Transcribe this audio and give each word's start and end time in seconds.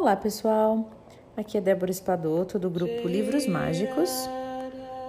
Olá, 0.00 0.16
pessoal. 0.16 0.88
Aqui 1.36 1.58
é 1.58 1.60
Débora 1.60 1.90
Espadoto 1.90 2.58
do 2.58 2.70
grupo 2.70 3.06
Livros 3.06 3.46
Mágicos. 3.46 4.10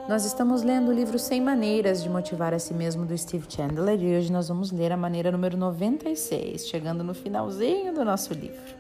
Nós 0.10 0.26
estamos 0.26 0.64
lendo 0.64 0.90
o 0.90 0.92
livro 0.92 1.18
100 1.18 1.40
Maneiras 1.40 2.04
de 2.04 2.10
Motivar 2.10 2.54
a 2.54 2.60
Si 2.60 2.74
Mesmo 2.74 3.06
do 3.06 3.18
Steve 3.18 3.46
Chandler 3.48 3.98
e 4.04 4.18
hoje 4.18 4.30
nós 4.30 4.50
vamos 4.50 4.70
ler 4.70 4.92
a 4.92 4.98
maneira 4.98 5.32
número 5.32 5.56
96, 5.56 6.68
chegando 6.68 7.06
no 7.06 7.14
finalzinho 7.14 7.94
do 7.94 8.04
nosso 8.04 8.34
livro. 8.34 8.76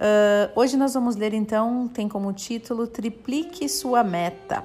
Uh, 0.00 0.50
hoje 0.56 0.76
nós 0.76 0.94
vamos 0.94 1.14
ler 1.14 1.32
então, 1.32 1.86
tem 1.86 2.08
como 2.08 2.32
título 2.32 2.88
Triplique 2.88 3.68
Sua 3.68 4.02
Meta. 4.02 4.64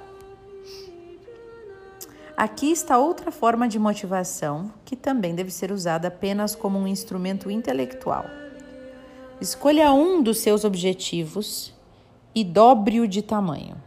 Aqui 2.35 2.71
está 2.71 2.97
outra 2.97 3.29
forma 3.29 3.67
de 3.67 3.77
motivação 3.77 4.73
que 4.83 4.95
também 4.95 5.35
deve 5.35 5.51
ser 5.51 5.71
usada 5.71 6.07
apenas 6.07 6.55
como 6.55 6.79
um 6.79 6.87
instrumento 6.87 7.51
intelectual. 7.51 8.25
Escolha 9.41 9.93
um 9.93 10.21
dos 10.21 10.39
seus 10.39 10.65
objetivos 10.65 11.73
e 12.35 12.43
dobre-o 12.43 13.07
de 13.07 13.21
tamanho. 13.21 13.77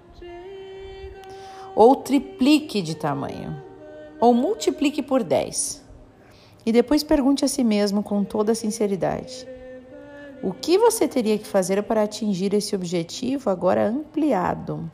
Ou 1.77 1.95
triplique 1.95 2.80
de 2.80 2.95
tamanho. 2.95 3.62
Ou 4.19 4.33
multiplique 4.33 5.02
por 5.02 5.23
10. 5.23 5.84
E 6.65 6.73
depois 6.73 7.02
pergunte 7.02 7.45
a 7.45 7.48
si 7.48 7.62
mesmo 7.62 8.02
com 8.02 8.24
toda 8.24 8.55
sinceridade: 8.55 9.46
o 10.43 10.55
que 10.55 10.79
você 10.79 11.07
teria 11.07 11.37
que 11.37 11.46
fazer 11.46 11.82
para 11.82 12.02
atingir 12.02 12.55
esse 12.55 12.74
objetivo 12.74 13.51
agora 13.51 13.88
ampliado? 13.88 14.91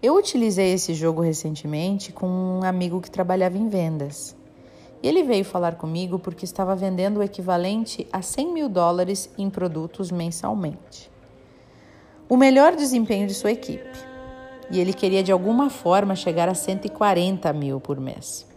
Eu 0.00 0.14
utilizei 0.14 0.72
esse 0.72 0.94
jogo 0.94 1.20
recentemente 1.20 2.12
com 2.12 2.28
um 2.28 2.62
amigo 2.62 3.00
que 3.00 3.10
trabalhava 3.10 3.58
em 3.58 3.68
vendas. 3.68 4.36
Ele 5.06 5.22
veio 5.22 5.44
falar 5.44 5.76
comigo 5.76 6.18
porque 6.18 6.44
estava 6.44 6.74
vendendo 6.74 7.18
o 7.18 7.22
equivalente 7.22 8.08
a 8.12 8.22
100 8.22 8.52
mil 8.52 8.68
dólares 8.68 9.30
em 9.38 9.48
produtos 9.48 10.10
mensalmente. 10.10 11.08
O 12.28 12.36
melhor 12.36 12.74
desempenho 12.74 13.28
de 13.28 13.32
sua 13.32 13.52
equipe. 13.52 13.96
E 14.68 14.80
ele 14.80 14.92
queria 14.92 15.22
de 15.22 15.30
alguma 15.30 15.70
forma 15.70 16.16
chegar 16.16 16.48
a 16.48 16.54
140 16.54 17.52
mil 17.52 17.78
por 17.78 18.00
mês. 18.00 18.48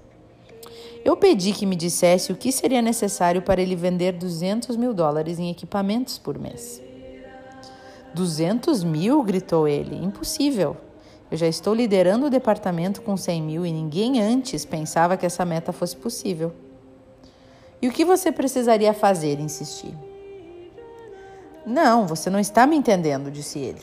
Eu 1.06 1.16
pedi 1.16 1.54
que 1.54 1.68
me 1.68 1.76
dissesse 1.76 2.32
o 2.32 2.36
que 2.36 2.52
seria 2.52 2.82
necessário 2.82 3.44
para 3.44 3.62
ele 3.62 3.76
vender 3.76 4.14
200 4.14 4.76
mil 4.76 4.92
dólares 4.92 5.38
em 5.38 5.52
equipamentos 5.52 6.18
por 6.18 6.40
mês. 6.40 6.82
200 8.16 8.84
mil? 8.84 9.22
gritou 9.22 9.68
ele. 9.68 10.04
Impossível. 10.04 10.76
Eu 11.32 11.38
já 11.38 11.48
estou 11.48 11.74
liderando 11.74 12.26
o 12.26 12.30
departamento 12.30 13.02
com 13.02 13.16
100 13.16 13.42
mil 13.42 13.66
e 13.66 13.72
ninguém 13.72 14.20
antes 14.20 14.66
pensava 14.66 15.16
que 15.16 15.26
essa 15.26 15.46
meta 15.46 15.72
fosse 15.72 15.96
possível. 15.96 16.52
E 17.82 17.88
o 17.88 17.92
que 17.92 18.04
você 18.04 18.32
precisaria 18.32 18.94
fazer? 18.94 19.40
insisti. 19.40 19.94
Não, 21.66 22.08
você 22.08 22.30
não 22.30 22.40
está 22.40 22.66
me 22.66 22.76
entendendo, 22.76 23.30
disse 23.30 23.60
ele. 23.60 23.82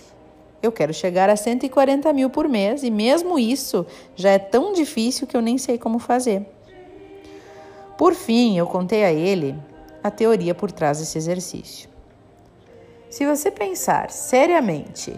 Eu 0.60 0.72
quero 0.72 0.92
chegar 0.92 1.30
a 1.30 1.36
140 1.36 2.12
mil 2.12 2.28
por 2.28 2.48
mês 2.48 2.82
e, 2.82 2.90
mesmo 2.90 3.38
isso, 3.38 3.86
já 4.16 4.30
é 4.30 4.38
tão 4.38 4.72
difícil 4.72 5.26
que 5.26 5.36
eu 5.36 5.40
nem 5.40 5.56
sei 5.56 5.78
como 5.78 5.98
fazer. 5.98 6.44
Por 7.96 8.14
fim, 8.14 8.58
eu 8.58 8.66
contei 8.66 9.04
a 9.04 9.12
ele 9.12 9.54
a 10.02 10.10
teoria 10.10 10.54
por 10.54 10.72
trás 10.72 10.98
desse 10.98 11.16
exercício. 11.16 11.88
Se 13.08 13.24
você 13.24 13.50
pensar 13.50 14.10
seriamente 14.10 15.16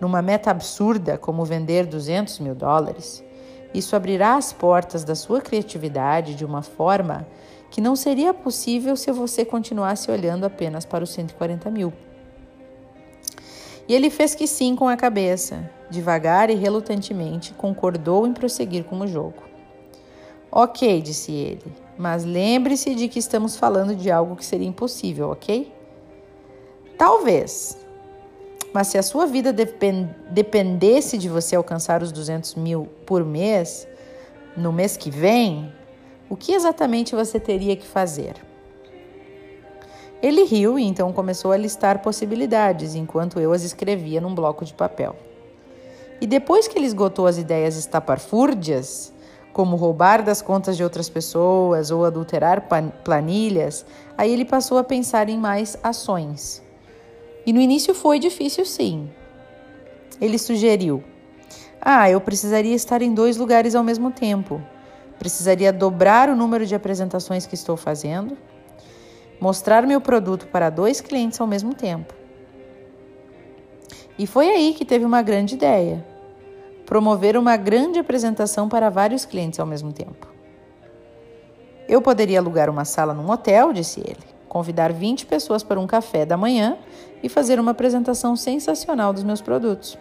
numa 0.00 0.20
meta 0.20 0.50
absurda 0.50 1.16
como 1.18 1.44
vender 1.44 1.86
200 1.86 2.38
mil 2.40 2.54
dólares, 2.54 3.24
isso 3.74 3.94
abrirá 3.94 4.36
as 4.36 4.52
portas 4.52 5.04
da 5.04 5.14
sua 5.14 5.40
criatividade 5.40 6.34
de 6.34 6.44
uma 6.44 6.62
forma 6.62 7.26
que 7.70 7.80
não 7.80 7.96
seria 7.96 8.32
possível 8.32 8.96
se 8.96 9.10
você 9.12 9.44
continuasse 9.44 10.10
olhando 10.10 10.44
apenas 10.44 10.84
para 10.84 11.04
os 11.04 11.10
140 11.10 11.70
mil. 11.70 11.92
E 13.88 13.94
ele 13.94 14.10
fez 14.10 14.34
que 14.34 14.46
sim 14.46 14.74
com 14.74 14.88
a 14.88 14.96
cabeça, 14.96 15.70
devagar 15.90 16.50
e 16.50 16.54
relutantemente 16.54 17.54
concordou 17.54 18.26
em 18.26 18.32
prosseguir 18.32 18.84
com 18.84 18.98
o 19.00 19.06
jogo. 19.06 19.42
Ok, 20.50 21.02
disse 21.02 21.32
ele, 21.32 21.72
mas 21.98 22.24
lembre-se 22.24 22.94
de 22.94 23.08
que 23.08 23.18
estamos 23.18 23.56
falando 23.56 23.94
de 23.94 24.10
algo 24.10 24.36
que 24.36 24.44
seria 24.44 24.66
impossível, 24.66 25.30
ok? 25.30 25.72
Talvez, 26.96 27.76
mas 28.76 28.88
se 28.88 28.98
a 28.98 29.02
sua 29.02 29.24
vida 29.24 29.54
dependesse 29.54 31.16
de 31.16 31.30
você 31.30 31.56
alcançar 31.56 32.02
os 32.02 32.12
200 32.12 32.56
mil 32.56 32.86
por 33.06 33.24
mês, 33.24 33.88
no 34.54 34.70
mês 34.70 34.98
que 34.98 35.08
vem, 35.10 35.72
o 36.28 36.36
que 36.36 36.52
exatamente 36.52 37.14
você 37.14 37.40
teria 37.40 37.74
que 37.74 37.86
fazer? 37.86 38.34
Ele 40.22 40.44
riu 40.44 40.78
e 40.78 40.84
então 40.84 41.10
começou 41.10 41.52
a 41.52 41.56
listar 41.56 42.02
possibilidades 42.02 42.94
enquanto 42.94 43.40
eu 43.40 43.50
as 43.50 43.62
escrevia 43.62 44.20
num 44.20 44.34
bloco 44.34 44.62
de 44.62 44.74
papel. 44.74 45.16
E 46.20 46.26
depois 46.26 46.68
que 46.68 46.78
ele 46.78 46.86
esgotou 46.86 47.26
as 47.26 47.38
ideias 47.38 47.78
estapafúrdias, 47.78 49.10
como 49.54 49.76
roubar 49.76 50.22
das 50.22 50.42
contas 50.42 50.76
de 50.76 50.84
outras 50.84 51.08
pessoas 51.08 51.90
ou 51.90 52.04
adulterar 52.04 52.68
planilhas, 53.02 53.86
aí 54.18 54.30
ele 54.30 54.44
passou 54.44 54.76
a 54.76 54.84
pensar 54.84 55.30
em 55.30 55.38
mais 55.38 55.78
ações. 55.82 56.65
E 57.46 57.52
no 57.52 57.60
início 57.60 57.94
foi 57.94 58.18
difícil, 58.18 58.66
sim. 58.66 59.08
Ele 60.20 60.36
sugeriu: 60.36 61.02
Ah, 61.80 62.10
eu 62.10 62.20
precisaria 62.20 62.74
estar 62.74 63.00
em 63.02 63.14
dois 63.14 63.36
lugares 63.36 63.76
ao 63.76 63.84
mesmo 63.84 64.10
tempo. 64.10 64.60
Precisaria 65.16 65.72
dobrar 65.72 66.28
o 66.28 66.34
número 66.34 66.66
de 66.66 66.74
apresentações 66.74 67.46
que 67.46 67.54
estou 67.54 67.76
fazendo, 67.76 68.36
mostrar 69.40 69.86
meu 69.86 70.00
produto 70.00 70.48
para 70.48 70.68
dois 70.68 71.00
clientes 71.00 71.40
ao 71.40 71.46
mesmo 71.46 71.72
tempo. 71.72 72.12
E 74.18 74.26
foi 74.26 74.48
aí 74.48 74.74
que 74.74 74.84
teve 74.84 75.04
uma 75.04 75.22
grande 75.22 75.54
ideia: 75.54 76.04
promover 76.84 77.36
uma 77.36 77.56
grande 77.56 78.00
apresentação 78.00 78.68
para 78.68 78.90
vários 78.90 79.24
clientes 79.24 79.60
ao 79.60 79.66
mesmo 79.66 79.92
tempo. 79.92 80.34
Eu 81.88 82.02
poderia 82.02 82.40
alugar 82.40 82.68
uma 82.68 82.84
sala 82.84 83.14
num 83.14 83.30
hotel, 83.30 83.72
disse 83.72 84.00
ele 84.00 84.35
convidar 84.48 84.92
20 84.92 85.26
pessoas 85.26 85.62
para 85.62 85.80
um 85.80 85.86
café 85.86 86.24
da 86.24 86.36
manhã 86.36 86.76
e 87.22 87.28
fazer 87.28 87.58
uma 87.58 87.72
apresentação 87.72 88.36
sensacional 88.36 89.12
dos 89.12 89.24
meus 89.24 89.40
produtos. 89.40 89.98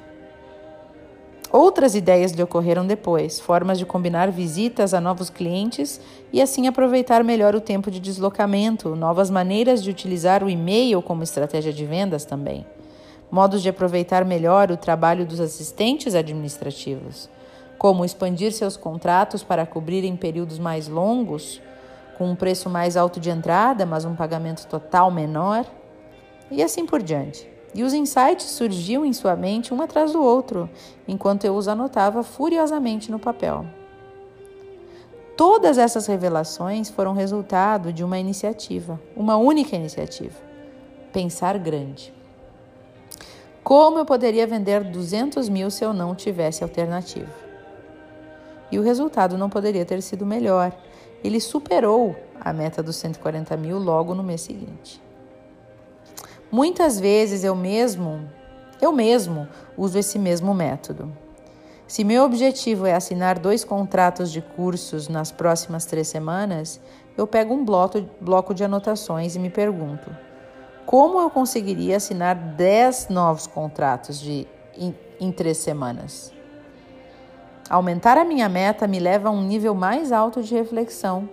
Outras 1.52 1.96
ideias 1.96 2.34
lhe 2.34 2.44
ocorreram 2.44 2.86
depois, 2.86 3.40
formas 3.40 3.80
de 3.80 3.86
combinar 3.86 4.30
visitas 4.30 4.94
a 4.94 5.00
novos 5.00 5.30
clientes 5.30 6.02
e 6.34 6.42
assim 6.42 6.68
aproveitar 6.68 7.24
melhor 7.24 7.56
o 7.56 7.62
tempo 7.62 7.90
de 7.90 8.00
deslocamento, 8.00 8.96
novas 8.96 9.30
maneiras 9.30 9.82
de 9.82 9.90
utilizar 9.90 10.44
o 10.44 10.50
e-mail 10.50 11.02
como 11.02 11.24
estratégia 11.24 11.72
de 11.72 11.86
vendas 11.86 12.26
também, 12.26 12.66
modos 13.32 13.62
de 13.62 13.70
aproveitar 13.70 14.26
melhor 14.26 14.70
o 14.70 14.76
trabalho 14.76 15.26
dos 15.26 15.40
assistentes 15.40 16.14
administrativos, 16.14 17.30
como 17.78 18.04
expandir 18.04 18.52
seus 18.52 18.76
contratos 18.76 19.42
para 19.42 19.66
cobrirem 19.66 20.18
períodos 20.18 20.60
mais 20.60 20.90
longos 20.90 21.62
com 22.18 22.30
um 22.30 22.36
preço 22.36 22.70
mais 22.70 22.98
alto 22.98 23.20
de 23.20 23.30
entrada, 23.30 23.86
mas 23.86 24.06
um 24.06 24.16
pagamento 24.16 24.66
total 24.68 25.12
menor, 25.12 25.66
e 26.50 26.64
assim 26.64 26.86
por 26.86 27.02
diante. 27.02 27.50
E 27.74 27.84
os 27.84 27.94
insights 27.94 28.46
surgiam 28.46 29.04
em 29.06 29.12
sua 29.12 29.36
mente 29.36 29.74
um 29.74 29.82
atrás 29.82 30.14
do 30.14 30.24
outro, 30.24 30.70
enquanto 31.08 31.46
eu 31.46 31.56
os 31.56 31.68
anotava 31.68 32.24
furiosamente 32.24 33.12
no 33.12 33.20
papel. 33.20 33.66
Todas 35.36 35.78
essas 35.78 36.06
revelações 36.06 36.90
foram 36.90 37.14
resultado 37.14 37.92
de 37.92 38.04
uma 38.04 38.18
iniciativa, 38.18 39.00
uma 39.16 39.36
única 39.36 39.76
iniciativa: 39.76 40.36
pensar 41.12 41.58
grande. 41.58 42.14
Como 43.62 43.98
eu 44.00 44.06
poderia 44.06 44.48
vender 44.48 44.84
200 44.84 45.50
mil 45.50 45.70
se 45.70 45.84
eu 45.84 45.92
não 45.92 46.16
tivesse 46.16 46.64
alternativa? 46.64 47.34
E 48.72 48.80
o 48.80 48.84
resultado 48.84 49.38
não 49.38 49.50
poderia 49.50 49.84
ter 49.84 50.02
sido 50.02 50.26
melhor 50.26 50.72
ele 51.26 51.40
superou 51.40 52.16
a 52.40 52.54
meta 52.54 52.84
dos 52.84 52.96
140 52.98 53.56
mil 53.58 53.80
logo 53.80 54.14
no 54.14 54.24
mês 54.24 54.42
seguinte. 54.42 55.02
Muitas 56.52 57.00
vezes 57.00 57.44
eu 57.44 57.56
mesmo, 57.56 58.30
eu 58.82 58.92
mesmo 58.92 59.48
uso 59.78 59.98
esse 59.98 60.20
mesmo 60.20 60.54
método. 60.54 61.12
Se 61.88 62.04
meu 62.04 62.24
objetivo 62.24 62.86
é 62.86 62.94
assinar 62.94 63.38
dois 63.40 63.64
contratos 63.64 64.32
de 64.32 64.42
cursos 64.42 65.08
nas 65.08 65.32
próximas 65.32 65.86
três 65.86 66.08
semanas, 66.08 66.80
eu 67.18 67.28
pego 67.28 67.54
um 67.54 67.64
bloco, 67.64 68.04
bloco 68.20 68.54
de 68.54 68.64
anotações 68.64 69.36
e 69.36 69.40
me 69.40 69.50
pergunto: 69.50 70.10
como 70.86 71.20
eu 71.20 71.30
conseguiria 71.30 71.98
assinar 71.98 72.36
dez 72.36 73.08
novos 73.10 73.48
contratos 73.48 74.20
de, 74.20 74.48
em, 74.78 74.96
em 75.20 75.32
três 75.32 75.58
semanas? 75.58 76.35
Aumentar 77.70 78.18
a 78.18 78.24
minha 78.24 78.48
meta 78.48 78.88
me 78.88 79.00
leva 79.00 79.30
a 79.30 79.32
um 79.32 79.42
nível 79.42 79.74
mais 79.74 80.12
alto 80.12 80.44
de 80.44 80.54
reflexão. 80.54 81.28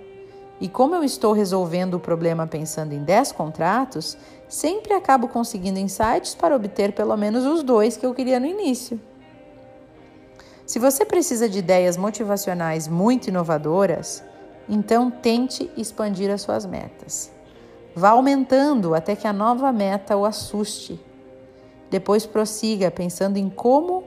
E 0.60 0.68
como 0.68 0.94
eu 0.94 1.04
estou 1.04 1.32
resolvendo 1.32 1.94
o 1.94 2.00
problema 2.00 2.46
pensando 2.46 2.92
em 2.92 3.02
10 3.02 3.32
contratos, 3.32 4.16
sempre 4.48 4.94
acabo 4.94 5.28
conseguindo 5.28 5.78
insights 5.78 6.34
para 6.34 6.56
obter 6.56 6.92
pelo 6.92 7.16
menos 7.16 7.44
os 7.44 7.62
dois 7.62 7.96
que 7.96 8.06
eu 8.06 8.14
queria 8.14 8.40
no 8.40 8.46
início. 8.46 9.00
Se 10.64 10.78
você 10.78 11.04
precisa 11.04 11.48
de 11.48 11.58
ideias 11.58 11.96
motivacionais 11.96 12.88
muito 12.88 13.28
inovadoras, 13.28 14.24
então 14.68 15.10
tente 15.10 15.70
expandir 15.76 16.30
as 16.30 16.40
suas 16.40 16.64
metas. 16.64 17.30
Vá 17.94 18.10
aumentando 18.10 18.94
até 18.94 19.14
que 19.14 19.26
a 19.26 19.32
nova 19.34 19.70
meta 19.70 20.16
o 20.16 20.24
assuste. 20.24 20.98
Depois 21.90 22.24
prossiga 22.24 22.90
pensando 22.90 23.36
em 23.36 23.50
como, 23.50 24.04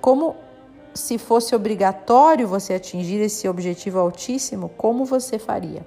como 0.00 0.36
se 0.96 1.18
fosse 1.18 1.54
obrigatório 1.54 2.48
você 2.48 2.74
atingir 2.74 3.20
esse 3.20 3.48
objetivo 3.48 3.98
altíssimo, 3.98 4.68
como 4.70 5.04
você 5.04 5.38
faria? 5.38 5.84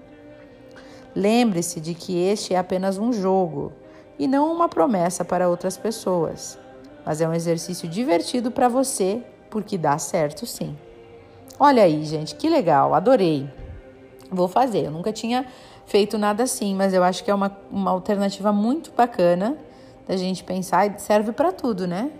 Lembre-se 1.15 1.79
de 1.79 1.93
que 1.93 2.17
este 2.17 2.53
é 2.53 2.57
apenas 2.57 2.97
um 2.97 3.11
jogo 3.11 3.73
e 4.17 4.27
não 4.27 4.51
uma 4.53 4.69
promessa 4.69 5.25
para 5.25 5.49
outras 5.49 5.77
pessoas, 5.77 6.59
mas 7.05 7.21
é 7.21 7.27
um 7.27 7.33
exercício 7.33 7.87
divertido 7.87 8.51
para 8.51 8.67
você, 8.67 9.23
porque 9.49 9.77
dá 9.77 9.97
certo 9.97 10.45
sim. 10.45 10.77
Olha 11.59 11.83
aí, 11.83 12.05
gente, 12.05 12.35
que 12.35 12.47
legal, 12.47 12.93
adorei. 12.93 13.49
Vou 14.31 14.47
fazer. 14.47 14.85
Eu 14.85 14.91
nunca 14.91 15.11
tinha 15.11 15.45
feito 15.85 16.17
nada 16.17 16.43
assim, 16.43 16.75
mas 16.75 16.93
eu 16.93 17.03
acho 17.03 17.23
que 17.23 17.31
é 17.31 17.33
uma, 17.33 17.57
uma 17.71 17.91
alternativa 17.91 18.53
muito 18.53 18.91
bacana 18.95 19.57
da 20.07 20.15
gente 20.15 20.43
pensar 20.43 20.85
e 20.87 20.99
serve 20.99 21.31
para 21.31 21.51
tudo, 21.51 21.87
né? 21.87 22.11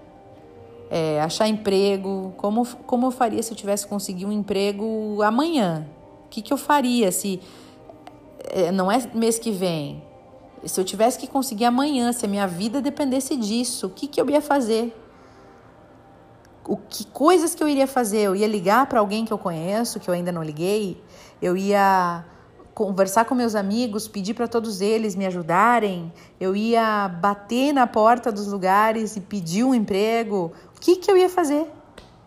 É, 0.89 1.21
achar 1.21 1.47
emprego, 1.47 2.33
como, 2.37 2.65
como 2.65 3.07
eu 3.07 3.11
faria 3.11 3.41
se 3.43 3.51
eu 3.51 3.55
tivesse 3.55 3.85
conseguido 3.85 4.29
um 4.29 4.33
emprego 4.33 5.21
amanhã? 5.21 5.87
O 6.25 6.29
que, 6.29 6.41
que 6.41 6.51
eu 6.51 6.57
faria 6.57 7.11
se 7.11 7.39
é, 8.45 8.71
não 8.71 8.91
é 8.91 8.99
mês 9.13 9.37
que 9.37 9.51
vem? 9.51 10.03
Se 10.65 10.79
eu 10.79 10.83
tivesse 10.83 11.17
que 11.17 11.27
conseguir 11.27 11.65
amanhã, 11.65 12.11
se 12.11 12.25
a 12.25 12.27
minha 12.27 12.47
vida 12.47 12.81
dependesse 12.81 13.35
disso, 13.35 13.87
o 13.87 13.89
que, 13.89 14.07
que 14.07 14.19
eu 14.19 14.29
ia 14.29 14.41
fazer? 14.41 14.95
O 16.67 16.75
que 16.75 17.05
coisas 17.05 17.55
que 17.55 17.63
eu 17.63 17.69
iria 17.69 17.87
fazer? 17.87 18.19
Eu 18.19 18.35
ia 18.35 18.47
ligar 18.47 18.85
para 18.87 18.99
alguém 18.99 19.25
que 19.25 19.31
eu 19.31 19.37
conheço, 19.37 19.99
que 19.99 20.09
eu 20.09 20.13
ainda 20.13 20.31
não 20.31 20.43
liguei? 20.43 21.01
Eu 21.41 21.55
ia 21.55 22.25
conversar 22.85 23.25
com 23.25 23.35
meus 23.35 23.55
amigos, 23.55 24.07
pedir 24.07 24.33
para 24.33 24.47
todos 24.47 24.79
eles 24.79 25.13
me 25.13 25.25
ajudarem, 25.25 26.13
eu 26.39 26.55
ia 26.55 27.09
bater 27.09 27.73
na 27.73 27.85
porta 27.85 28.31
dos 28.31 28.47
lugares 28.47 29.17
e 29.17 29.19
pedir 29.19 29.65
um 29.65 29.75
emprego. 29.75 30.53
O 30.77 30.79
que, 30.79 30.95
que 30.95 31.11
eu 31.11 31.17
ia 31.17 31.27
fazer? 31.27 31.67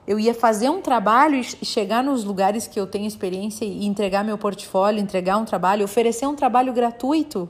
Eu 0.07 0.21
ia 0.21 0.35
fazer 0.35 0.69
um 0.69 0.83
trabalho 0.83 1.37
e 1.37 1.65
chegar 1.65 2.05
nos 2.05 2.23
lugares 2.23 2.67
que 2.67 2.79
eu 2.79 2.87
tenho 2.87 3.07
experiência 3.07 3.65
e 3.65 3.87
entregar 3.87 4.23
meu 4.23 4.37
portfólio, 4.37 5.01
entregar 5.01 5.39
um 5.39 5.47
trabalho, 5.47 5.87
oferecer 5.87 6.27
um 6.27 6.35
trabalho 6.35 6.71
gratuito 6.75 7.49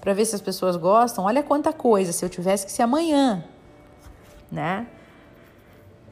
para 0.00 0.12
ver 0.12 0.24
se 0.24 0.34
as 0.34 0.40
pessoas 0.40 0.76
gostam. 0.76 1.26
Olha 1.26 1.40
quanta 1.40 1.72
coisa, 1.72 2.10
se 2.10 2.24
eu 2.24 2.28
tivesse 2.28 2.66
que 2.66 2.72
ser 2.72 2.82
amanhã, 2.82 3.44
né? 4.50 4.88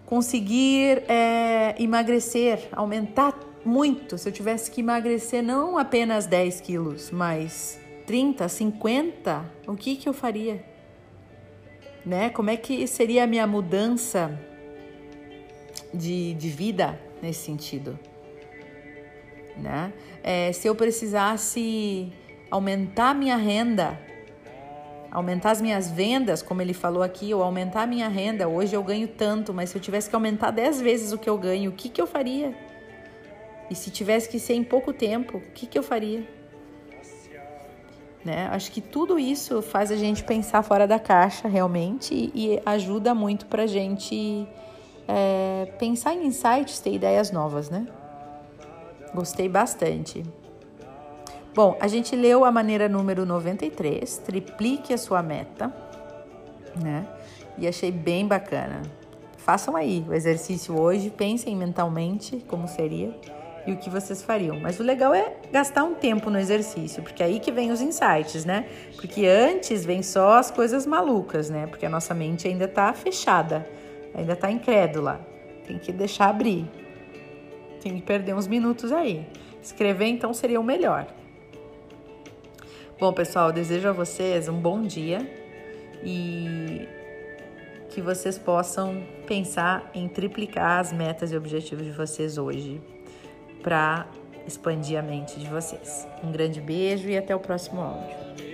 Conseguir 0.07 1.03
é, 1.09 1.75
emagrecer, 1.81 2.69
aumentar 2.71 3.35
muito. 3.65 4.19
Se 4.19 4.29
eu 4.29 4.33
tivesse 4.33 4.71
que 4.71 4.81
emagrecer 4.81 5.43
não 5.43 5.79
apenas 5.79 6.27
10 6.27 6.61
quilos, 6.61 7.11
mas 7.11 7.81
30, 8.07 8.49
50, 8.49 9.45
o 9.67 9.75
que, 9.75 9.97
que 9.97 10.09
eu 10.09 10.13
faria? 10.13 10.65
Né? 12.05 12.31
Como 12.31 12.51
é 12.51 12.57
que 12.57 12.87
seria 12.87 13.25
a 13.25 13.27
minha 13.27 13.47
mudança 13.47 14.39
de, 15.95 16.35
de 16.35 16.49
vida 16.49 17.01
nesse 17.23 17.45
sentido? 17.45 17.99
Né? 19.57 19.93
É, 20.23 20.53
se 20.53 20.67
eu 20.67 20.75
precisasse 20.75 22.13
aumentar 22.51 23.15
minha 23.15 23.37
renda, 23.37 23.99
aumentar 25.11 25.53
as 25.53 25.61
minhas 25.61 25.91
vendas, 25.91 26.43
como 26.43 26.61
ele 26.61 26.75
falou 26.75 27.03
aqui, 27.03 27.33
ou 27.33 27.43
aumentar 27.43 27.87
minha 27.87 28.09
renda, 28.09 28.49
hoje 28.49 28.75
eu 28.75 28.83
ganho 28.83 29.07
tanto, 29.07 29.55
mas 29.55 29.71
se 29.71 29.77
eu 29.77 29.81
tivesse 29.81 30.09
que 30.09 30.17
aumentar 30.17 30.51
10 30.51 30.81
vezes 30.81 31.13
o 31.13 31.19
que 31.19 31.31
eu 31.31 31.39
ganho, 31.39 31.71
o 31.71 31.75
que, 31.75 31.89
que 31.89 32.01
eu 32.01 32.07
faria? 32.07 32.72
E 33.73 33.75
se 33.75 33.91
tivesse 33.91 34.29
que 34.29 34.39
ser 34.39 34.53
em 34.53 34.63
pouco 34.63 34.93
tempo, 34.93 35.39
o 35.39 35.41
que, 35.41 35.67
que 35.67 35.79
eu 35.79 35.83
faria? 35.83 36.29
Né? 38.23 38.47
Acho 38.53 38.71
que 38.71 38.83
tudo 38.83 39.19
isso 39.19 39.63
faz 39.63 39.91
a 39.91 39.97
gente 39.97 40.23
pensar 40.25 40.63
fora 40.63 40.87
da 40.87 40.99
caixa 40.99 41.49
realmente 41.49 42.31
e, 42.35 42.61
ajuda 42.67 43.15
muito 43.15 43.47
para 43.47 43.63
a 43.63 43.67
gente 43.67 44.47
é, 45.09 45.73
pensar 45.79 46.13
em 46.13 46.27
insights, 46.27 46.81
ter 46.81 46.93
ideias 46.93 47.31
novas, 47.31 47.71
né? 47.71 47.87
Gostei 49.15 49.49
bastante. 49.49 50.23
Bom, 51.55 51.75
a 51.81 51.89
gente 51.89 52.15
leu 52.15 52.45
a 52.45 52.53
maneira 52.53 52.91
número 52.91 53.25
93, 53.25 54.19
triplique 54.19 54.93
a 54.93 54.99
sua 54.99 55.23
meta, 55.23 55.75
né? 56.77 57.09
E 57.57 57.67
achei 57.67 57.91
bem 57.91 58.29
bacana. 58.29 58.83
Façam 59.39 59.75
aí 59.75 60.05
o 60.07 60.13
exercício 60.13 60.79
hoje, 60.79 61.09
pensem 61.09 61.57
mentalmente 61.57 62.37
como 62.47 62.69
seria 62.69 63.19
e 63.67 63.73
o 63.73 63.77
que 63.77 63.89
vocês 63.89 64.23
fariam. 64.23 64.59
Mas 64.59 64.79
o 64.81 64.83
legal 64.83 65.15
é 65.15 65.35
gastar 65.51 65.85
um 65.85 65.95
tempo 65.95 66.31
no 66.31 66.39
exercício, 66.39 67.03
porque 67.03 67.23
é 67.23 67.27
aí 67.27 67.41
que 67.41 67.53
vem 67.53 67.71
os 67.71 67.81
insights, 67.81 68.45
né? 68.45 68.67
Porque 68.97 69.27
antes 69.27 69.85
vem 69.85 70.03
só 70.03 70.39
as 70.39 70.51
coisas 70.51 70.87
malucas, 70.87 71.49
né? 71.49 71.67
Porque 71.67 71.87
a 71.87 71.91
nossa 71.91 72.15
mente 72.15 72.49
ainda 72.49 72.67
tá 72.67 72.93
fechada, 72.93 73.69
ainda 74.15 74.35
tá 74.35 74.51
incrédula. 74.51 75.27
Tem 75.67 75.79
que 75.79 75.93
deixar 75.93 76.29
abrir. 76.29 76.69
Tem 77.81 77.97
que 77.97 78.03
perder 78.03 78.35
uns 78.35 78.47
minutos 78.47 78.93
aí. 78.93 79.27
Escrever 79.63 80.07
então 80.07 80.35
seria 80.35 80.61
o 80.61 80.65
melhor. 80.65 81.07
Bom, 82.99 83.13
pessoal, 83.13 83.53
desejo 83.53 83.89
a 83.89 83.93
vocês 83.93 84.49
um 84.49 84.61
bom 84.61 84.83
dia 84.83 85.19
e 86.05 86.87
que 87.91 88.01
vocês 88.01 88.39
possam 88.39 89.03
pensar 89.27 89.91
em 89.95 90.09
triplicar 90.09 90.81
as 90.81 90.93
metas 90.93 91.31
e 91.31 91.37
objetivos 91.37 91.85
de 91.85 91.93
vocês 91.93 92.39
hoje 92.39 92.81
para 93.63 94.07
expandir 94.47 94.99
a 94.99 95.03
mente 95.03 95.39
de 95.39 95.47
vocês. 95.47 96.07
Um 96.23 96.33
grande 96.33 96.61
beijo 96.61 97.09
e 97.09 97.17
até 97.17 97.35
o 97.35 97.41
próximo 97.41 97.81
áudio. 97.81 98.52